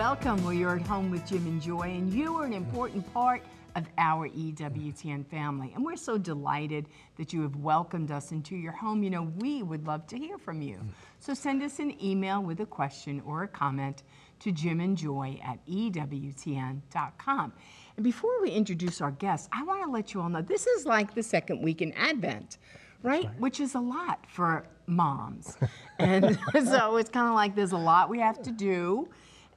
[0.00, 0.42] Welcome.
[0.42, 3.42] Well, you're at home with Jim and Joy, and you are an important part
[3.76, 5.72] of our EWTN family.
[5.74, 6.86] And we're so delighted
[7.18, 9.02] that you have welcomed us into your home.
[9.02, 10.80] You know, we would love to hear from you.
[11.18, 14.04] So send us an email with a question or a comment
[14.38, 17.52] to Jim and Joy at EWTN.com.
[17.98, 20.86] And before we introduce our guests, I want to let you all know this is
[20.86, 22.56] like the second week in Advent,
[23.02, 23.28] right?
[23.38, 25.58] Which is a lot for moms.
[25.98, 29.06] and so it's kind of like there's a lot we have to do.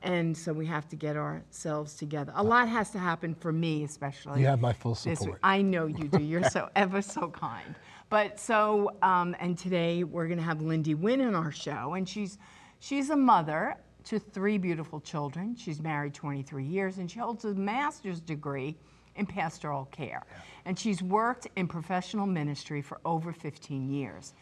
[0.04, 2.34] And so we have to get ourselves together.
[2.36, 4.42] A lot has to happen for me, especially.
[4.42, 5.18] You have my full this week.
[5.18, 5.40] support.
[5.44, 6.22] I know you do.
[6.22, 7.74] You're so ever so kind.
[8.10, 12.08] But so, um, and today we're going to have Lindy Wynne on our show, and
[12.08, 12.38] she's
[12.80, 15.56] she's a mother to three beautiful children.
[15.56, 18.76] She's married 23 years, and she holds a master's degree
[19.16, 20.24] in pastoral care.
[20.66, 24.34] And she's worked in professional ministry for over 15 years.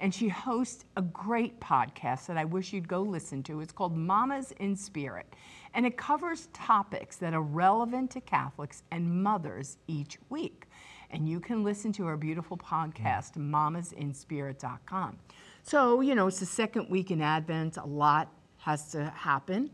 [0.00, 3.60] And she hosts a great podcast that I wish you'd go listen to.
[3.60, 5.26] It's called Mamas in Spirit.
[5.74, 10.66] And it covers topics that are relevant to Catholics and mothers each week.
[11.10, 15.18] And you can listen to her beautiful podcast, mamasinspirit.com.
[15.62, 17.76] So, you know, it's the second week in Advent.
[17.76, 19.70] A lot has to happen.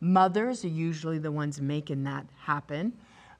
[0.00, 2.94] Mothers are usually the ones making that happen.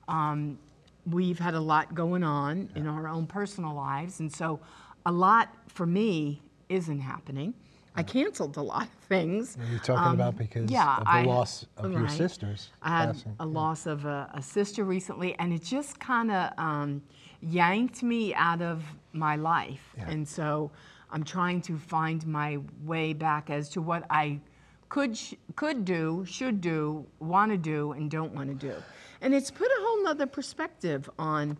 [0.09, 0.59] Um,
[1.07, 4.61] we've had a lot going on in our own personal lives, and so
[5.07, 7.55] a lot for me isn't happening.
[7.99, 9.57] I canceled a lot of things.
[9.71, 12.11] You're talking about because Um, yeah, of the I- loss of your right.
[12.11, 13.37] sisters I had passing.
[13.41, 17.01] a loss of a, a sister recently, and it just kind of um,
[17.41, 18.85] yanked me out of
[19.15, 19.95] my life.
[19.97, 20.11] Yeah.
[20.11, 20.71] And so
[21.11, 24.41] I'm trying to find my way back as to what I
[24.91, 28.75] could sh- could do, should do, want to do, and don't want to do.
[29.23, 31.57] And it's put a whole nother perspective on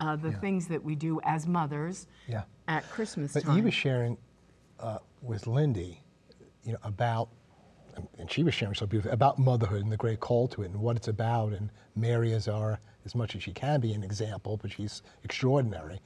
[0.00, 2.42] uh, the things that we do as mothers Yeah.
[2.68, 3.56] At Christmas But time.
[3.56, 4.16] you were sharing
[4.78, 6.02] uh, with Lindy,
[6.62, 7.30] you know, about,
[7.96, 10.66] and- and she was sharing so beautifully about motherhood and the great call to it
[10.70, 11.52] and what it's about.
[11.52, 16.00] And Mary is our, as much as she can be, an example, but she's extraordinary.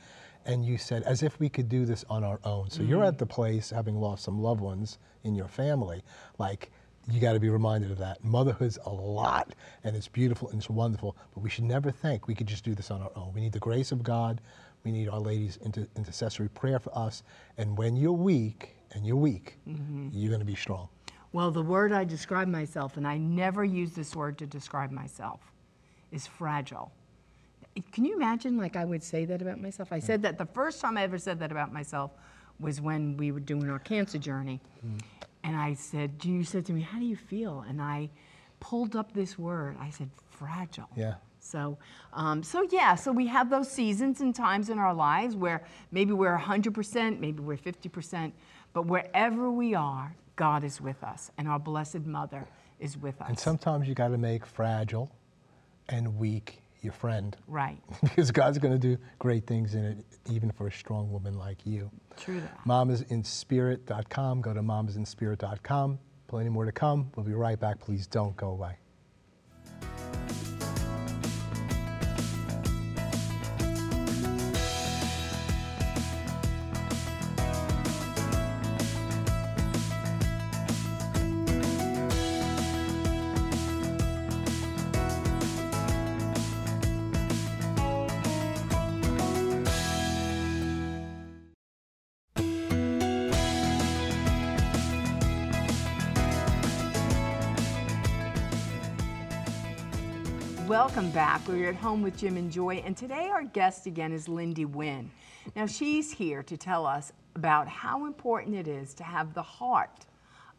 [0.47, 2.71] And you said, as if we could do this on our own.
[2.71, 6.03] So you're at the place, having lost some loved ones in your family,
[6.39, 6.71] like.
[7.11, 8.23] You got to be reminded of that.
[8.23, 11.17] Motherhood's a lot, and it's beautiful and it's wonderful.
[11.35, 13.33] But we should never think we could just do this on our own.
[13.35, 14.41] We need the grace of God.
[14.85, 17.23] We need Our Lady's inter- intercessory prayer for us.
[17.59, 20.09] And when you're weak, and you're weak, mm-hmm.
[20.13, 20.89] you're going to be strong.
[21.33, 25.41] Well, the word I describe myself, and I never use this word to describe myself,
[26.11, 26.93] is fragile.
[27.91, 29.93] Can you imagine, like, I would say that about myself?
[29.93, 32.11] I said that the first time I ever said that about myself
[32.61, 34.61] was when we were doing our cancer journey.
[34.87, 35.01] Mm.
[35.43, 37.65] And I said, You said to me, How do you feel?
[37.67, 38.11] And I
[38.61, 39.77] pulled up this word.
[39.81, 40.89] I said, Fragile.
[40.95, 41.15] Yeah.
[41.43, 41.77] So,
[42.13, 46.13] um, so yeah, so we have those seasons and times in our lives where maybe
[46.13, 48.33] we're 100%, maybe we're 50%,
[48.73, 52.47] but wherever we are, God is with us, and our Blessed Mother
[52.81, 53.29] is with us.
[53.29, 55.11] And sometimes you got to make fragile
[55.89, 60.51] and weak your friend right, because God's going to do great things in it, even
[60.51, 61.91] for a strong woman like you.
[62.19, 62.59] true that.
[62.67, 64.41] Mamasinspirit.com.
[64.41, 65.99] Go to mamasinspirit.com.
[66.29, 67.11] Plenty more to come.
[67.15, 67.79] We'll be right back.
[67.79, 68.79] Please don't go away.
[100.73, 101.47] Welcome back.
[101.47, 105.11] We're at home with Jim and Joy, and today our guest again is Lindy Wynne.
[105.55, 110.07] Now, she's here to tell us about how important it is to have the heart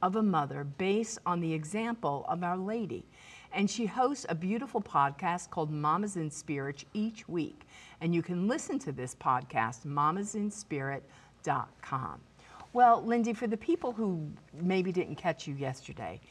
[0.04, 3.08] of a mother based on the example of Our Lady.
[3.54, 7.66] And she hosts a beautiful podcast called Mamas in Spirit each week.
[8.00, 12.22] And you can listen to this podcast, mamasinspirit.com.
[12.74, 14.30] Well, Lindy, for the people who
[14.62, 16.22] maybe didn't catch you yesterday,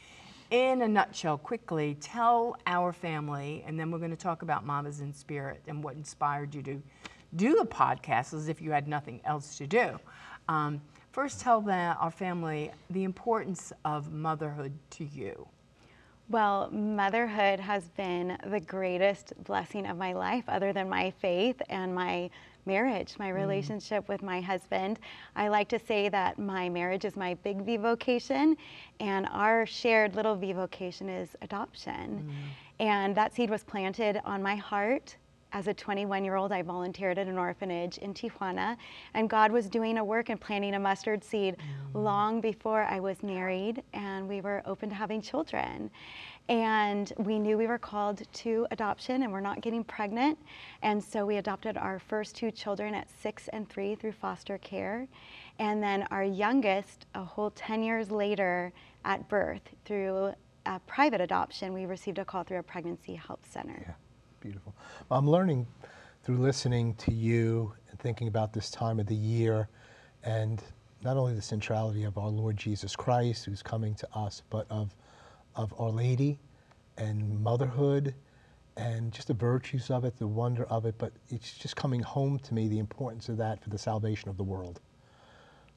[0.53, 4.99] in a nutshell, quickly, tell our family, and then we're going to talk about Mamas
[4.99, 6.79] in Spirit and what inspired you to
[7.35, 9.99] do the podcast as if you had nothing else to do.
[10.47, 10.79] Um,
[11.11, 15.47] first, tell the, our family the importance of motherhood to you.
[16.29, 21.95] Well, motherhood has been the greatest blessing of my life, other than my faith and
[21.95, 22.29] my
[22.65, 23.35] marriage, my mm.
[23.35, 24.99] relationship with my husband.
[25.35, 28.57] I like to say that my marriage is my big V vocation,
[28.99, 32.25] and our shared little V vocation is adoption.
[32.27, 32.85] Mm.
[32.85, 35.15] And that seed was planted on my heart.
[35.55, 38.75] As a 21 year old, I volunteered at an orphanage in Tijuana,
[39.13, 42.03] and God was doing a work and planting a mustard seed mm.
[42.03, 45.91] long before I was married, and we were open to having children.
[46.49, 50.37] And we knew we were called to adoption and we're not getting pregnant.
[50.81, 55.07] And so we adopted our first two children at six and three through foster care.
[55.59, 58.73] And then our youngest, a whole 10 years later
[59.05, 60.33] at birth, through
[60.65, 63.83] a private adoption, we received a call through a pregnancy help center.
[63.87, 63.93] Yeah,
[64.41, 64.75] beautiful.
[65.09, 65.65] I'm learning
[66.23, 69.69] through listening to you and thinking about this time of the year
[70.23, 70.61] and
[71.03, 74.95] not only the centrality of our Lord Jesus Christ who's coming to us, but of
[75.55, 76.39] of Our Lady
[76.97, 78.15] and motherhood
[78.75, 82.39] and just the virtues of it, the wonder of it, but it's just coming home
[82.39, 84.79] to me the importance of that for the salvation of the world.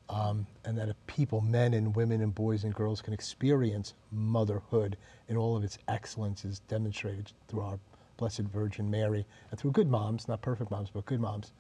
[0.09, 4.97] Um, and that if people, men and women and boys and girls, can experience motherhood
[5.29, 7.79] in all of its excellences demonstrated through our
[8.17, 11.53] Blessed Virgin Mary and through good moms, not perfect moms, but good moms,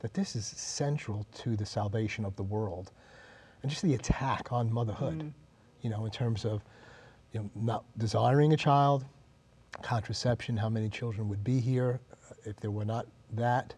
[0.00, 2.92] that this is central to the salvation of the world.
[3.62, 5.32] And just the attack on motherhood, mm.
[5.80, 6.62] you know, in terms of
[7.36, 9.04] you know, not desiring a child,
[9.82, 12.00] contraception, how many children would be here
[12.30, 13.74] uh, if there were not that,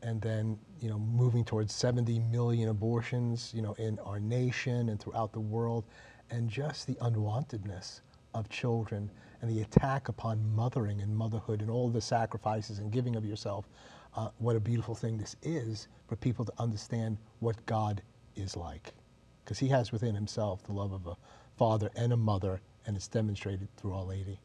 [0.00, 4.98] and then you know moving towards 70 million abortions, you know, in our nation and
[4.98, 5.84] throughout the world,
[6.30, 8.00] and just the unwantedness
[8.32, 9.10] of children
[9.42, 13.68] and the attack upon mothering and motherhood and all the sacrifices and giving of yourself.
[14.16, 18.00] Uh, what a beautiful thing this is for people to understand what God
[18.36, 18.94] is like,
[19.44, 21.16] because He has within Himself the love of a
[21.58, 24.38] father and a mother and it's demonstrated through Our Lady.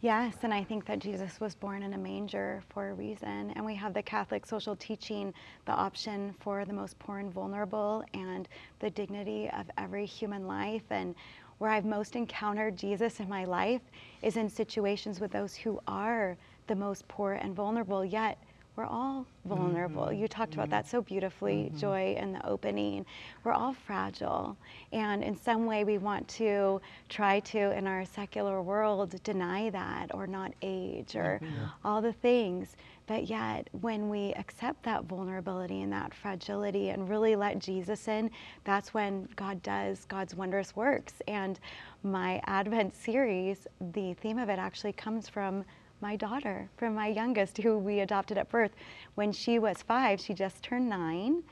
[0.00, 3.52] Yes, and I think that Jesus was born in a manger for a reason.
[3.54, 5.32] And we have the Catholic social teaching,
[5.64, 8.48] the option for the most poor and vulnerable, and
[8.80, 10.82] the dignity of every human life.
[10.90, 11.14] And
[11.58, 13.82] where I've most encountered Jesus in my life
[14.22, 16.36] is in situations with those who are
[16.66, 18.42] the most poor and vulnerable, yet
[18.76, 20.04] we're all vulnerable.
[20.04, 20.22] Mm-hmm.
[20.22, 21.78] You talked about that so beautifully, mm-hmm.
[21.78, 23.04] Joy, in the opening.
[23.44, 24.56] We're all fragile.
[24.92, 26.80] And in some way, we want to
[27.10, 31.64] try to, in our secular world, deny that or not age or mm-hmm.
[31.84, 32.76] all the things.
[33.06, 38.30] But yet, when we accept that vulnerability and that fragility and really let Jesus in,
[38.64, 41.14] that's when God does God's wondrous works.
[41.28, 41.60] And
[42.02, 45.64] my Advent series, the theme of it actually comes from
[46.02, 48.72] my daughter, from my youngest, who we adopted at birth.
[49.14, 51.42] When she was five, she just turned nine.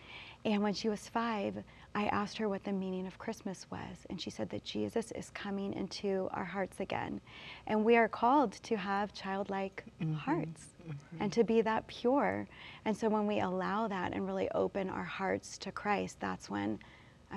[0.45, 1.63] And when she was five,
[1.95, 4.07] I asked her what the meaning of Christmas was.
[4.09, 7.21] And she said that Jesus is coming into our hearts again.
[7.67, 10.15] And we are called to have childlike mm-hmm.
[10.15, 11.23] hearts mm-hmm.
[11.23, 12.47] and to be that pure.
[12.85, 16.79] And so when we allow that and really open our hearts to Christ, that's when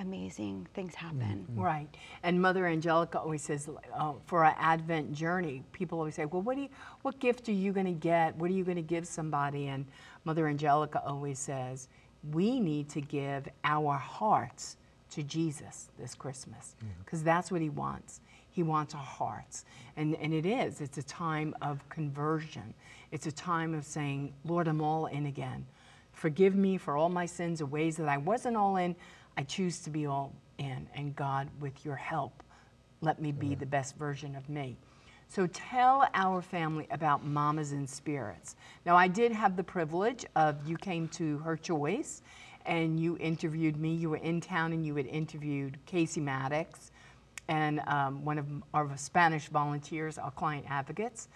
[0.00, 1.46] amazing things happen.
[1.50, 1.60] Mm-hmm.
[1.60, 1.88] Right.
[2.22, 6.56] And Mother Angelica always says, uh, for our Advent journey, people always say, well, what,
[6.56, 6.68] do you,
[7.02, 8.36] what gift are you going to get?
[8.36, 9.68] What are you going to give somebody?
[9.68, 9.86] And
[10.24, 11.88] Mother Angelica always says,
[12.32, 14.76] we need to give our hearts
[15.10, 16.74] to Jesus this Christmas
[17.04, 17.26] because mm-hmm.
[17.26, 18.20] that's what he wants.
[18.50, 19.64] He wants our hearts.
[19.96, 20.80] And, and it is.
[20.80, 22.74] It's a time of conversion.
[23.10, 25.66] It's a time of saying, Lord, I'm all in again.
[26.12, 28.94] Forgive me for all my sins or ways that I wasn't all in.
[29.36, 32.42] I choose to be all in, and God, with your help,
[33.00, 34.76] let me be the best version of me.
[35.28, 38.56] So tell our family about Mamas in Spirits.
[38.86, 42.22] Now, I did have the privilege of you came to Her Choice
[42.66, 43.94] and you interviewed me.
[43.94, 46.92] You were in town and you had interviewed Casey Maddox
[47.48, 51.28] and um, one of our Spanish volunteers, our client advocates.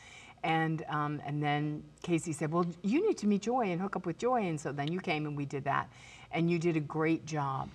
[0.45, 4.07] And, um, and then Casey said, Well, you need to meet Joy and hook up
[4.07, 4.47] with Joy.
[4.47, 5.91] And so then you came and we did that.
[6.31, 7.69] And you did a great job.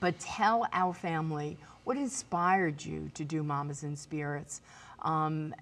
[0.00, 4.60] But tell our family what inspired you to do Mamas in Spirits.
[5.02, 5.54] Um,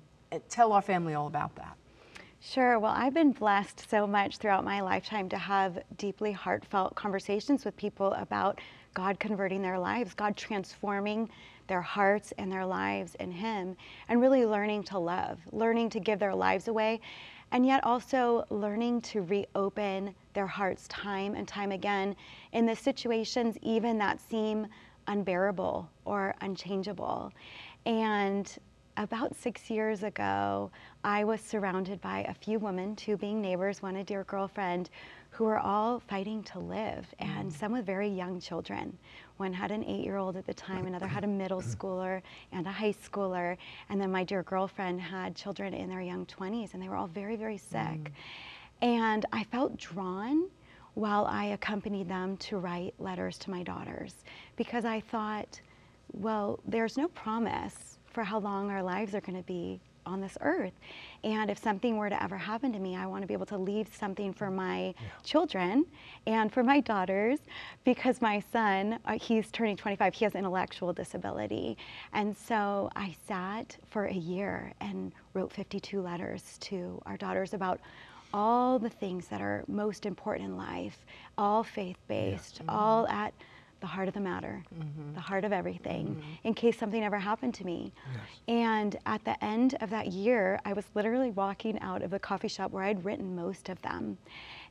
[0.49, 1.77] tell our family all about that.
[2.41, 2.79] Sure.
[2.79, 7.75] Well, I've been blessed so much throughout my lifetime to have deeply heartfelt conversations with
[7.77, 8.61] people about
[8.93, 11.31] God converting their lives, God transforming
[11.69, 13.77] their hearts and their lives in Him,
[14.09, 17.01] and really learning to love, learning to give their lives away,
[17.55, 22.17] and yet also learning to reopen their hearts time and time again
[22.53, 24.67] in the situations even that seem
[25.07, 27.33] unbearable or unchangeable.
[27.87, 28.53] And
[28.97, 30.73] about six years ago,
[31.05, 34.91] I was surrounded by a few women, two being neighbors, one a dear girlfriend,
[35.35, 37.59] who were all fighting to live, and mm.
[37.59, 38.97] some with very young children.
[39.37, 42.23] One had an eight year old at the time, another had a middle schooler
[42.53, 43.57] and a high schooler,
[43.89, 47.09] and then my dear girlfriend had children in their young 20s, and they were all
[47.09, 47.81] very, very sick.
[47.81, 48.11] Mm.
[48.83, 50.49] And I felt drawn
[50.95, 54.15] while I accompanied them to write letters to my daughters
[54.55, 55.61] because I thought,
[56.13, 60.37] well, there's no promise for how long our lives are going to be on this
[60.41, 60.73] earth.
[61.23, 63.59] And if something were to ever happen to me, I want to be able to
[63.59, 65.87] leave something for my children
[66.27, 67.39] and for my daughters
[67.85, 71.77] because my son, uh, he's turning 25, he has intellectual disability.
[72.13, 77.81] And so I sat for a year and wrote 52 letters to our daughters about
[78.33, 81.07] all the things that are most important in life,
[81.39, 83.33] all faith based, all at
[83.85, 85.13] the heart of the matter, mm-hmm.
[85.13, 86.31] the heart of everything, mm-hmm.
[86.45, 87.93] in case something ever happened to me.
[88.49, 92.49] And at the end of that year, I was literally walking out of the coffee
[92.49, 94.17] shop where I'd written most of them.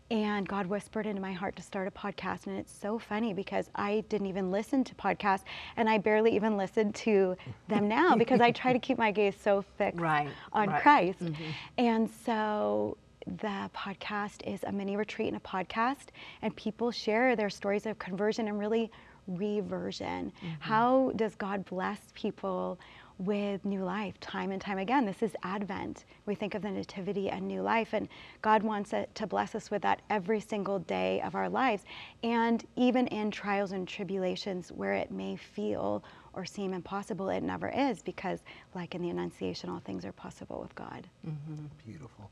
[0.09, 2.47] And God whispered into my heart to start a podcast.
[2.47, 5.43] And it's so funny because I didn't even listen to podcasts
[5.77, 9.35] and I barely even listen to them now because I try to keep my gaze
[9.39, 10.81] so fixed Right, on right.
[10.81, 11.19] Christ.
[11.19, 11.43] Mm-hmm.
[11.77, 16.07] And so the podcast is a mini retreat and a podcast,
[16.41, 18.91] and people share their stories of conversion and really
[19.27, 20.31] reversion.
[20.31, 20.47] Mm-hmm.
[20.59, 22.79] How does God bless people
[23.19, 25.05] with new life time and time again?
[25.05, 26.05] This is Advent.
[26.25, 28.07] We think of the Nativity and new life, and
[28.41, 31.83] God wants it to bless us with that every single day of our lives.
[32.23, 36.03] And even in trials and tribulations where it may feel
[36.33, 40.59] or seem impossible, it never is because, like in the Annunciation, all things are possible
[40.59, 41.07] with God.
[41.25, 41.65] Mm-hmm.
[41.85, 42.29] Beautiful.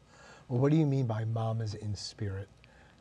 [0.51, 2.49] Well, what do you mean by mamas in spirit?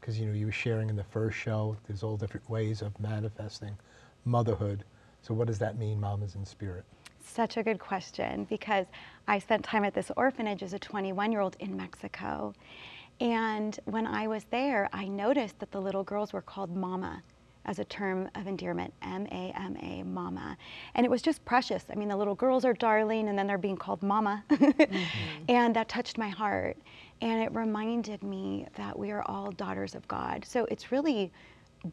[0.01, 1.77] Because you know you were sharing in the first show.
[1.89, 3.77] There's all different ways of manifesting
[4.25, 4.85] motherhood.
[5.23, 6.85] So what does that mean, mamas in spirit?
[7.19, 8.87] Such a good question because
[9.27, 12.55] I spent time at this orphanage as a 21 year old in Mexico.
[13.19, 17.21] And when I was there, I noticed that the little girls were called mama
[17.67, 20.57] as a term of endearment M A M A, mama.
[20.95, 21.85] And it was just precious.
[21.91, 24.45] I mean, the little girls are darling and then they're being called mama.
[24.51, 25.45] Mm-hmm.
[25.49, 26.77] and that touched my heart.
[27.21, 30.45] And it reminded me that we are all daughters of God.
[30.45, 31.33] So it's really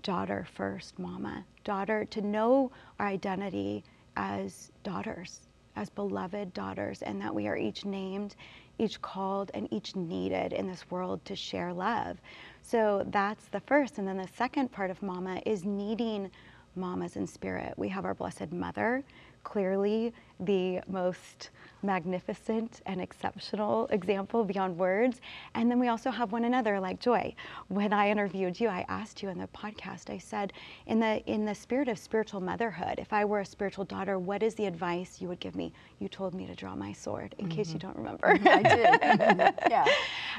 [0.03, 1.43] daughter first, mama.
[1.63, 3.83] Daughter, to know our identity
[4.15, 5.41] as daughters,
[5.75, 8.36] as beloved daughters, and that we are each named,
[8.79, 12.17] each called, and each needed in this world to share love.
[12.62, 13.98] So that's the first.
[13.98, 16.29] And then the second part of mama is needing
[16.75, 17.74] mamas in spirit.
[17.77, 19.03] We have our Blessed Mother,
[19.43, 21.50] clearly the most
[21.84, 25.22] magnificent and exceptional example beyond words.
[25.53, 27.34] And then we also have one another like Joy.
[27.67, 30.53] When I interviewed you, I asked you in the podcast, I said,
[30.88, 34.44] in the in the spirit of spiritual motherhood, if I were a spiritual daughter, what
[34.44, 35.72] is the advice you would give me?
[36.00, 37.88] You told me to draw my sword, in case you mm-hmm.
[37.88, 38.27] don't remember.
[38.27, 38.48] Mm-hmm.
[38.48, 39.53] I did.
[39.70, 39.86] yeah.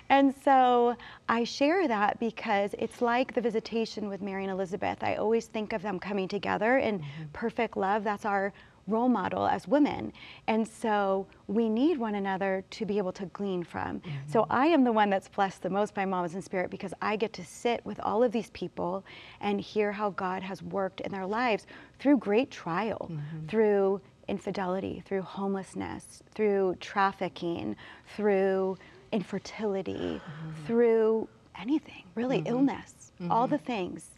[0.09, 0.97] And so
[1.29, 4.99] I share that because it's like the visitation with Mary and Elizabeth.
[5.03, 7.25] I always think of them coming together in mm-hmm.
[7.33, 8.05] perfect love.
[8.05, 8.53] That's our
[8.89, 10.13] role model as women.
[10.47, 14.01] And so we need one another to be able to glean from.
[14.01, 14.11] Mm-hmm.
[14.27, 17.17] So I am the one that's blessed the most by Mamas in Spirit because I
[17.17, 19.05] get to sit with all of these people
[19.41, 21.67] and hear how God has worked in their lives
[21.99, 23.47] through great trial, mm-hmm.
[23.47, 27.77] through infidelity, through homelessness, through trafficking,
[28.17, 28.77] through
[29.13, 30.67] infertility, mm-hmm.
[30.67, 31.29] through
[31.59, 34.11] anything, really, illness, all the things.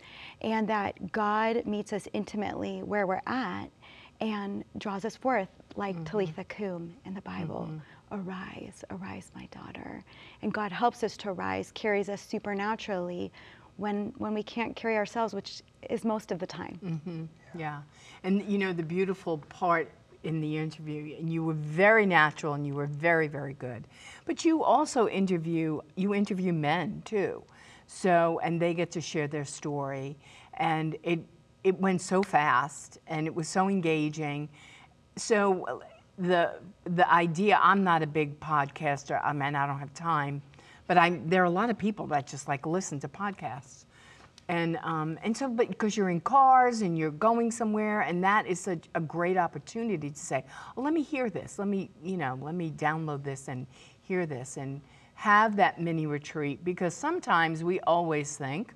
[0.42, 3.66] And that God meets us intimately where we're at
[4.20, 6.04] and draws us forth, like mm-hmm.
[6.04, 7.68] Talitha Kum in the Bible.
[7.70, 8.28] Mm-hmm.
[8.28, 10.02] Arise, arise, my daughter.
[10.42, 13.32] And God helps us to rise, carries us supernaturally
[13.76, 16.78] when, when we can't carry ourselves, which is most of the time.
[16.84, 17.24] Mm-hmm.
[17.58, 17.82] Yeah.
[18.24, 19.90] And you know, the beautiful part
[20.22, 23.86] in the interview, and you were very natural and you were very, very good.
[24.26, 27.42] But you also interview, you interview men too.
[27.86, 30.16] So, and they get to share their story.
[30.54, 31.20] And it,
[31.64, 34.48] it went so fast and it was so engaging.
[35.16, 35.82] So
[36.18, 39.20] the, the idea, I'm not a big podcaster.
[39.24, 40.42] I mean, I don't have time,
[40.86, 43.84] but I, there are a lot of people that just like listen to podcasts.
[44.48, 48.46] And, um, and so, but because you're in cars and you're going somewhere, and that
[48.46, 50.44] is such a great opportunity to say,
[50.76, 51.58] oh, let me hear this.
[51.58, 53.66] Let me, you know, let me download this and
[54.02, 54.80] hear this and
[55.14, 56.64] have that mini retreat.
[56.64, 58.74] Because sometimes we always think,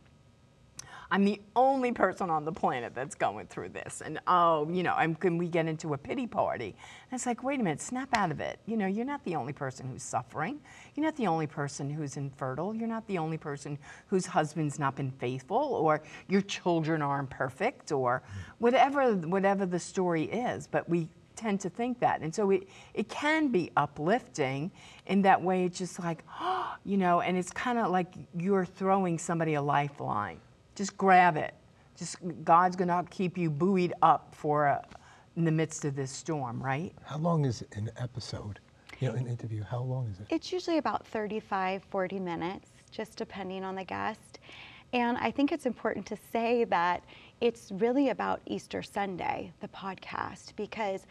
[1.10, 4.02] I'm the only person on the planet that's going through this.
[4.04, 6.76] And oh, you know, and can we get into a pity party?
[7.10, 8.58] And it's like, wait a minute, snap out of it.
[8.66, 10.60] You know, you're not the only person who's suffering.
[10.94, 12.74] You're not the only person who's infertile.
[12.74, 17.92] You're not the only person whose husband's not been faithful or your children aren't perfect
[17.92, 18.22] or
[18.58, 20.66] whatever whatever the story is.
[20.66, 22.20] But we tend to think that.
[22.20, 24.70] And so it, it can be uplifting
[25.06, 25.64] in that way.
[25.64, 29.62] It's just like, oh, you know, and it's kind of like you're throwing somebody a
[29.62, 30.38] lifeline.
[30.74, 31.54] Just grab it.
[31.96, 34.84] Just God's going to keep you buoyed up for a,
[35.36, 36.92] in the midst of this storm, right?
[37.04, 38.58] How long is an episode?
[39.00, 39.62] You know, an interview.
[39.62, 40.26] How long is it?
[40.30, 44.38] It's usually about 35, 40 minutes, just depending on the guest.
[44.92, 47.04] And I think it's important to say that
[47.40, 51.06] it's really about Easter Sunday, the podcast, because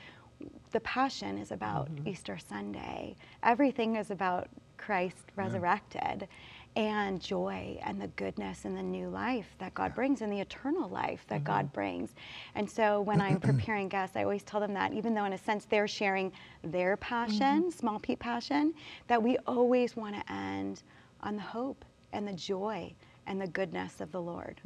[0.71, 2.07] the Passion is about Mm-hmm.
[2.07, 3.15] Easter Sunday.
[3.43, 6.27] Everything is about Christ resurrected
[6.75, 10.89] and joy and the goodness and the new life that God brings and the eternal
[10.89, 11.73] life that God Mm-hmm.
[11.73, 12.15] brings.
[12.55, 15.37] And so when I'm preparing guests, I always tell them that even though in a
[15.37, 16.31] sense they're sharing
[16.63, 17.69] their passion, Mm-hmm.
[17.69, 18.73] small p passion,
[19.07, 20.83] that we always want to end
[21.21, 22.93] on the hope and the joy
[23.27, 24.59] and the goodness of the Lord.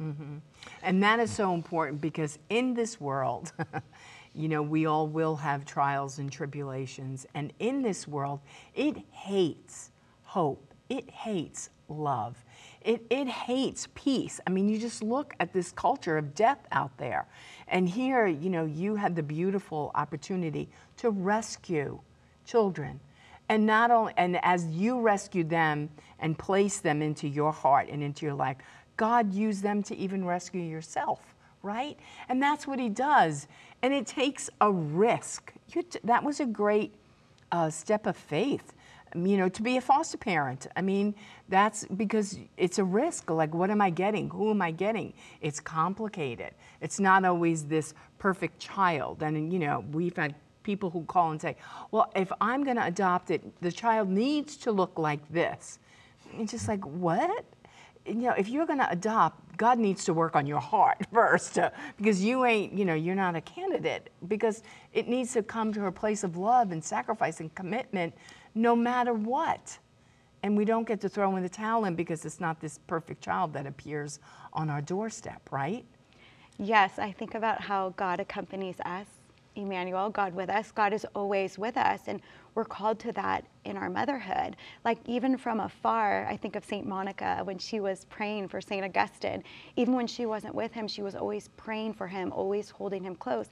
[0.82, 3.52] And that is so important because in this world,
[4.34, 7.26] you know, we all will have trials and tribulations.
[7.34, 8.40] And in this world,
[8.74, 9.90] it hates
[10.22, 12.36] hope, it hates love,
[12.80, 14.40] it, it hates peace.
[14.46, 17.26] I mean, you just look at this culture of death out there.
[17.66, 20.68] And here, you know, you had the beautiful opportunity
[20.98, 22.00] to rescue
[22.44, 23.00] children.
[23.48, 28.02] And not only, and as you rescued them and placed them into your heart and
[28.02, 28.56] into your life,
[28.96, 31.20] God used them to even rescue yourself,
[31.62, 31.98] right?
[32.28, 33.46] And that's what He does.
[33.82, 35.52] And it takes a risk.
[36.04, 36.94] That was a great
[37.50, 38.72] uh, step of faith,
[39.14, 40.66] you know, to be a foster parent.
[40.76, 41.14] I mean,
[41.48, 43.30] that's because it's a risk.
[43.30, 44.30] Like, what am I getting?
[44.30, 45.14] Who am I getting?
[45.40, 46.52] It's complicated.
[46.80, 49.22] It's not always this perfect child.
[49.22, 51.56] And, you know, we've had people who call and say,
[51.90, 55.78] well, if I'm going to adopt it, the child needs to look like this.
[56.34, 57.44] It's just like, what?
[58.08, 61.58] You know, if you're going to adopt, God needs to work on your heart first
[61.58, 64.62] uh, because you ain't, you know, you're not a candidate because
[64.92, 68.14] it needs to come to a place of love and sacrifice and commitment
[68.54, 69.78] no matter what.
[70.42, 73.22] And we don't get to throw in the towel in because it's not this perfect
[73.22, 74.20] child that appears
[74.52, 75.84] on our doorstep, right?
[76.58, 79.06] Yes, I think about how God accompanies us,
[79.58, 80.70] Emmanuel, God with us.
[80.72, 82.20] God is always with us, and
[82.54, 84.56] we're called to that in our motherhood.
[84.84, 86.86] Like, even from afar, I think of St.
[86.86, 88.84] Monica when she was praying for St.
[88.84, 89.42] Augustine.
[89.76, 93.14] Even when she wasn't with him, she was always praying for him, always holding him
[93.14, 93.50] close.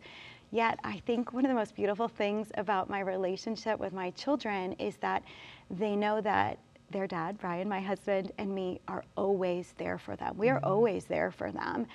[0.51, 4.73] Yet, I think one of the most beautiful things about my relationship with my children
[4.75, 5.23] is that
[5.71, 6.59] they know that
[6.91, 10.37] their dad, Brian, my husband, and me are always there for them.
[10.39, 10.71] We are mm-hmm.
[10.71, 11.87] always there for them.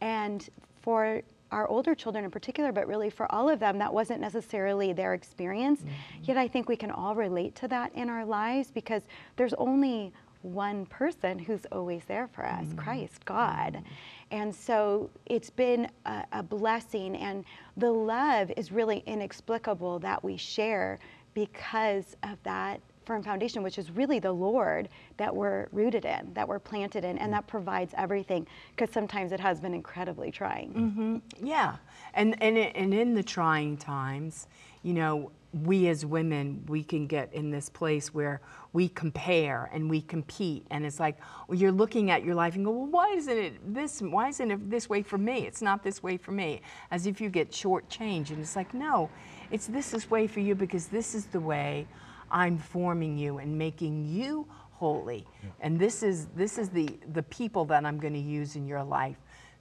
[0.00, 0.48] And
[0.82, 4.92] for our older children in particular, but really for all of them, that wasn't necessarily
[4.92, 5.80] their experience.
[5.80, 6.24] Mm-hmm.
[6.24, 9.02] Yet I think we can all relate to that in our lives because
[9.36, 12.78] there's only one person who's always there for us mm-hmm.
[12.78, 13.74] Christ, God.
[13.74, 13.84] Mm-hmm.
[14.32, 17.44] And so it's been a, a blessing, and
[17.76, 20.98] the love is really inexplicable that we share
[21.34, 22.80] because of that
[23.10, 27.18] firm foundation, which is really the Lord that we're rooted in, that we're planted in,
[27.18, 28.46] and that provides everything.
[28.70, 30.72] Because sometimes it has been incredibly trying.
[30.72, 31.44] Mm-hmm.
[31.44, 31.74] Yeah,
[32.14, 34.46] and and and in the trying times,
[34.84, 35.32] you know,
[35.64, 38.40] we as women we can get in this place where
[38.72, 41.18] we compare and we compete, and it's like
[41.48, 44.00] well, you're looking at your life and go, well, why isn't it this?
[44.00, 45.48] Why isn't it this way for me?
[45.48, 46.62] It's not this way for me.
[46.92, 49.10] As if you get shortchanged, and it's like no,
[49.50, 51.88] it's this is way for you because this is the way
[52.30, 55.26] I'm forming you and making you holy,
[55.60, 58.82] and this is this is the the people that I'm going to use in your
[58.82, 59.16] life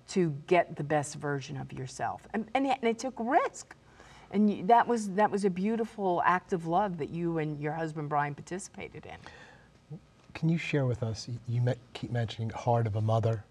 [0.10, 2.28] to get the best version of yourself.
[2.34, 3.76] And, and, it, and it took risk.
[4.32, 7.74] And you, that was that was a beautiful act of love that you and your
[7.74, 10.00] husband Brian participated in.
[10.36, 11.28] Can you share with us?
[11.48, 13.44] You keep mentioning heart of a mother.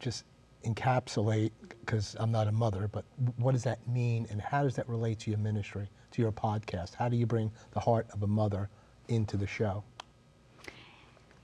[0.00, 0.24] Just
[0.64, 3.04] encapsulate, because I'm not a mother, but
[3.36, 6.94] what does that mean, and how does that relate to your ministry, to your podcast?
[6.94, 8.68] How do you bring the heart of a mother
[9.08, 9.82] into the show?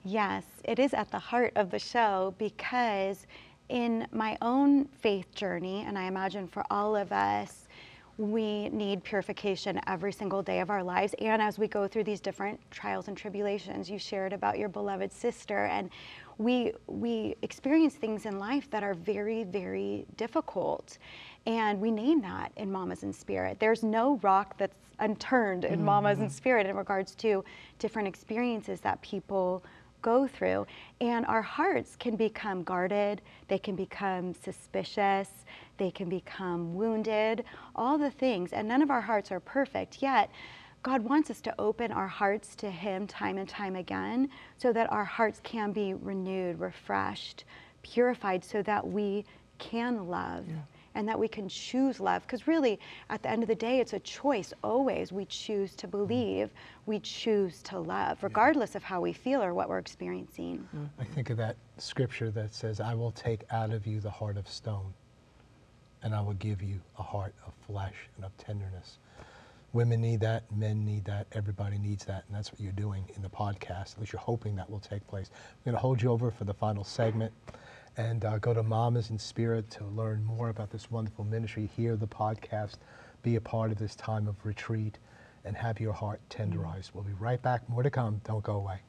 [0.05, 3.27] Yes, it is at the heart of the show because
[3.71, 7.64] in my own faith journey, and I imagine for all of us,
[8.17, 11.15] we need purification every single day of our lives.
[11.19, 15.13] And as we go through these different trials and tribulations, you shared about your beloved
[15.13, 15.91] sister, and
[16.39, 20.99] we we experience things in life that are very, very difficult.
[21.47, 23.59] And we name that in Mamas in Spirit.
[23.59, 25.85] There's no rock that's unturned in mm-hmm.
[25.85, 27.45] Mamas in Spirit in regards to
[27.79, 29.65] different experiences that people
[30.05, 30.67] go through.
[31.01, 35.29] And our hearts can become guarded, they can become suspicious,
[35.77, 38.53] they can become wounded, all the things.
[38.53, 40.31] And none of our hearts are perfect, yet
[40.83, 44.93] God wants us to open our hearts to Him time and time again so that
[44.93, 47.45] our hearts can be renewed, refreshed,
[47.83, 49.25] purified, so that we
[49.59, 50.47] can love
[50.95, 52.23] and that we can choose love.
[52.23, 52.79] Because really,
[53.11, 55.13] at the end of the day, it's a choice always.
[55.13, 55.93] We choose to mm.
[55.93, 56.51] believe,
[56.87, 60.69] we choose to love, regardless of how we feel or what we're experiencing.
[60.99, 64.37] I think of that scripture that says, I will take out of you the heart
[64.37, 64.93] of stone,
[66.05, 68.99] and I will give you a heart of flesh and of tenderness.
[69.73, 73.23] Women need that, men need that, everybody needs that, and that's what you're doing in
[73.23, 73.95] the podcast.
[73.95, 75.31] At least you're hoping that will take place.
[75.35, 77.33] I'm going to hold you over for the final segment
[77.97, 81.97] and uh, go to Mamas in Spirit to learn more about this wonderful ministry, hear
[81.97, 82.77] the podcast.
[83.23, 84.99] be a part of this time of retreat
[85.45, 86.91] and have your heart tenderized.
[86.95, 87.69] We'll be right back.
[87.69, 88.21] More to come.
[88.25, 88.81] Don't go away.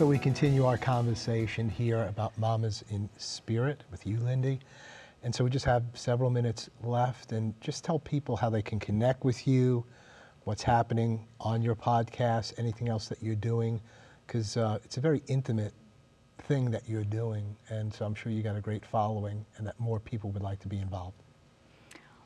[0.00, 4.58] So we continue our conversation here about Mamas in Spirit with you, Lindy.
[5.22, 8.80] And so we just have several minutes left and just tell people how they can
[8.80, 9.84] connect with you,
[10.44, 13.78] what's happening on your podcast, anything else that you're doing,
[14.26, 15.74] because uh, it's a very intimate
[16.44, 17.54] thing that you're doing.
[17.68, 20.60] And so I'm sure you got a great following and that more people would like
[20.60, 21.22] to be involved.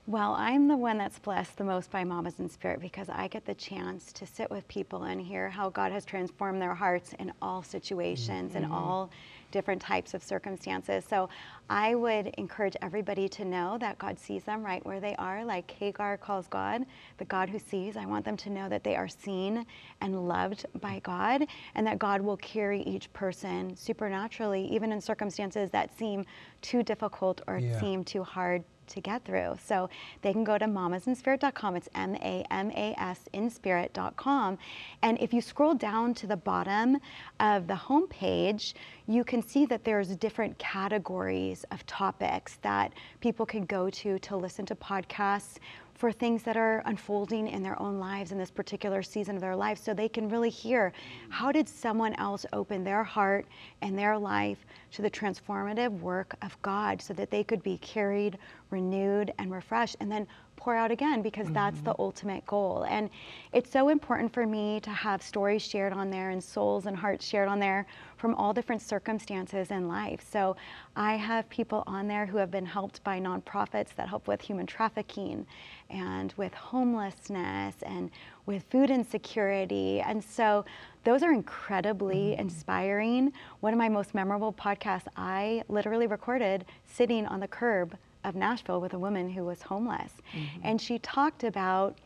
[0.06, 3.46] Well, I'm the one that's blessed the most by Mamas in Spirit because I get
[3.46, 7.32] the chance to sit with people and hear how God has transformed their hearts in
[7.40, 8.64] all situations Mm-hmm.
[8.64, 9.10] and all
[9.50, 11.04] different types of circumstances.
[11.08, 11.30] So
[11.70, 15.70] I would encourage everybody to know that God sees them right where they are, like
[15.70, 16.84] Hagar calls God
[17.16, 17.96] the God who sees.
[17.96, 19.64] I want them to know that they are seen
[20.02, 25.70] and loved by God and that God will carry each person supernaturally, even in circumstances
[25.70, 26.26] that seem
[26.60, 27.80] too difficult or Yeah.
[27.80, 29.56] seem too hard to get through.
[29.64, 29.88] So
[30.22, 31.76] they can go to mamasinspirit.com.
[31.76, 34.58] It's M A M A S inspirit.com.
[35.02, 36.98] And if you scroll down to the bottom
[37.40, 38.74] of the homepage,
[39.06, 44.36] you can see that there's different categories of topics that people can go to to
[44.36, 45.58] listen to podcasts
[45.94, 49.56] for things that are unfolding in their own lives in this particular season of their
[49.56, 50.92] life so they can really hear
[51.28, 53.46] how did someone else open their heart
[53.80, 58.38] and their life to the transformative work of God so that they could be carried,
[58.70, 60.26] renewed, and refreshed and then
[60.56, 62.02] pour out again because that's the mm-hmm.
[62.02, 62.86] ultimate goal.
[62.88, 63.10] And
[63.52, 67.26] it's so important for me to have stories shared on there and souls and hearts
[67.26, 70.24] shared on there from all different circumstances in life.
[70.30, 70.56] So
[70.96, 74.66] I have people on there who have been helped by nonprofits that help with human
[74.66, 75.46] trafficking
[75.90, 78.10] and with homelessness and
[78.46, 80.00] with food insecurity.
[80.00, 80.64] And so
[81.04, 82.40] those are incredibly mm-hmm.
[82.40, 83.32] inspiring.
[83.60, 88.80] One of my most memorable podcasts I literally recorded sitting on the curb of Nashville
[88.80, 90.12] with a woman who was homeless.
[90.32, 90.60] Mm-hmm.
[90.64, 91.98] And she talked about,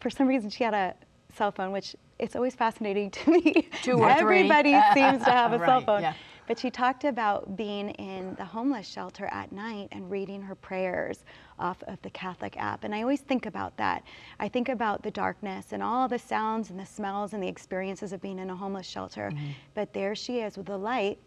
[0.00, 0.94] for some reason, she had a
[1.34, 3.68] cell phone, which it's always fascinating to me.
[3.82, 4.40] Two or three.
[4.40, 6.02] Everybody seems to have a cell phone.
[6.02, 6.14] yeah.
[6.50, 11.24] But she talked about being in the homeless shelter at night and reading her prayers
[11.60, 12.82] off of the Catholic app.
[12.82, 14.02] And I always think about that.
[14.40, 18.12] I think about the darkness and all the sounds and the smells and the experiences
[18.12, 19.30] of being in a homeless shelter.
[19.32, 19.50] Mm-hmm.
[19.74, 21.20] But there she is with the light,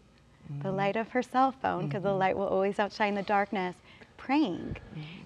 [0.60, 0.76] the mm-hmm.
[0.76, 2.18] light of her cell phone, because the mm-hmm.
[2.18, 3.76] light will always outshine the darkness,
[4.18, 4.76] praying.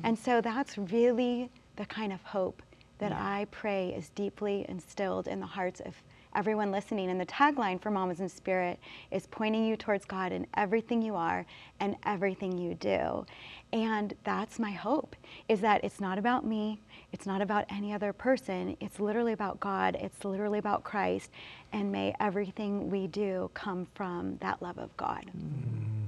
[0.04, 2.62] And so that's really the kind of hope
[2.98, 5.94] that I pray is deeply instilled in the hearts of
[6.34, 7.10] everyone listening.
[7.10, 8.78] And the tagline for Mamas in Spirit
[9.10, 11.46] is pointing you towards God in everything you are
[11.80, 13.24] and everything you do.
[13.72, 15.16] And that's my hope
[15.48, 16.80] is that it's not about me,
[17.12, 21.30] it's not about any other person, it's literally about God, it's literally about Christ.
[21.72, 25.24] And may everything we do come from that love of God.
[25.36, 26.06] Mm.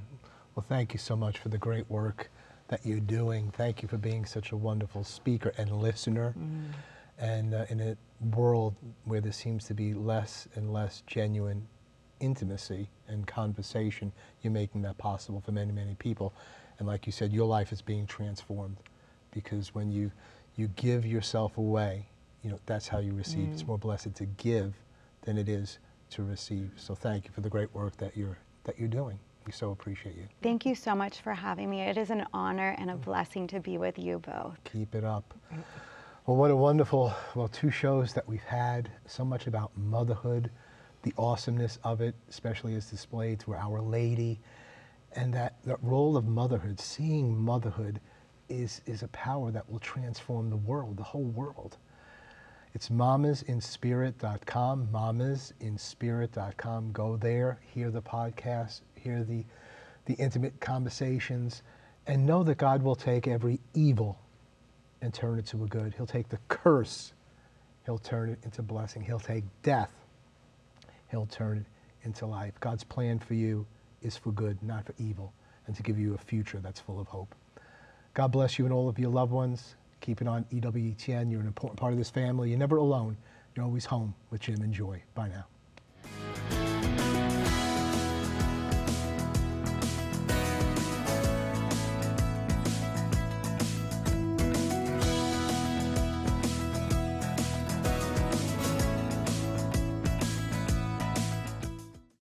[0.55, 2.31] Well, thank you so much for the great work
[2.70, 3.50] that you're doing.
[3.50, 6.35] Thank you for being such a wonderful speaker and listener.
[7.18, 7.96] And uh, in a
[8.35, 11.66] world where there seems to be less and less genuine
[12.20, 16.33] intimacy and conversation, you're making that possible for many, many people.
[16.78, 18.76] And like you said, your life is being transformed
[19.33, 20.11] because when you
[20.56, 22.06] you give yourself away,
[22.42, 23.48] you know that's how you receive.
[23.52, 24.74] It's more blessed to give
[25.22, 25.78] than it is
[26.11, 26.70] to receive.
[26.76, 29.18] So thank you for the great work that you're that you're doing.
[29.46, 30.29] We so appreciate you.
[30.42, 31.81] Thank you so much for having me.
[31.81, 34.59] It is an honor and a blessing to be with you both.
[34.64, 35.35] Keep it up.
[36.26, 38.90] Well, what a wonderful, well, two shows that we've had.
[39.07, 40.50] So much about motherhood,
[41.03, 44.40] the awesomeness of it, especially as displayed through Our Lady,
[45.16, 48.00] and that, that role of motherhood, seeing motherhood
[48.48, 51.79] is, is a power that will transform the world, the whole world.
[52.72, 56.92] It's mamasinspirit.com, mamasinspirit.com.
[56.92, 59.44] Go there, hear the podcast, hear the,
[60.06, 61.62] the intimate conversations,
[62.06, 64.20] and know that God will take every evil
[65.02, 65.94] and turn it to a good.
[65.96, 67.12] He'll take the curse,
[67.85, 69.02] he'll turn it into blessing.
[69.02, 69.92] He'll take death,
[71.11, 71.66] he'll turn it
[72.04, 72.54] into life.
[72.61, 73.66] God's plan for you
[74.02, 75.33] is for good, not for evil,
[75.66, 77.35] and to give you a future that's full of hope.
[78.14, 79.74] God bless you and all of your loved ones.
[80.00, 81.30] Keep it on EWTN.
[81.30, 82.50] You're an important part of this family.
[82.50, 83.16] You're never alone.
[83.54, 85.02] You're always home with Jim and Joy.
[85.14, 85.46] Bye now.